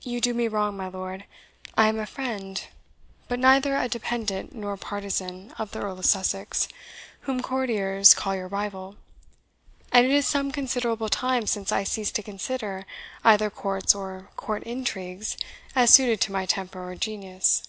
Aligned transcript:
"You 0.00 0.22
do 0.22 0.32
me 0.32 0.48
wrong, 0.48 0.74
my 0.74 0.88
lord. 0.88 1.26
I 1.76 1.88
am 1.88 1.98
a 1.98 2.06
friend, 2.06 2.62
but 3.28 3.38
neither 3.38 3.76
a 3.76 3.90
dependant 3.90 4.54
nor 4.54 4.78
partisan, 4.78 5.52
of 5.58 5.70
the 5.72 5.80
Earl 5.82 5.98
of 5.98 6.06
Sussex, 6.06 6.66
whom 7.28 7.42
courtiers 7.42 8.14
call 8.14 8.34
your 8.34 8.48
rival; 8.48 8.96
and 9.92 10.06
it 10.06 10.12
is 10.12 10.26
some 10.26 10.50
considerable 10.50 11.10
time 11.10 11.46
since 11.46 11.70
I 11.72 11.84
ceased 11.84 12.14
to 12.14 12.22
consider 12.22 12.86
either 13.22 13.50
courts 13.50 13.94
or 13.94 14.30
court 14.34 14.62
intrigues 14.62 15.36
as 15.76 15.92
suited 15.92 16.22
to 16.22 16.32
my 16.32 16.46
temper 16.46 16.82
or 16.82 16.94
genius." 16.96 17.68